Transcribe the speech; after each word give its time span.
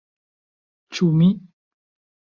Ĉu 0.99 1.11
mi?! 1.21 1.31